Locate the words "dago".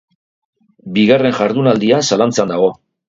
2.55-2.73